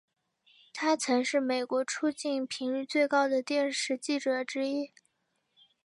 [0.73, 4.89] 他曾是美国出境频率最高的电视记者之一。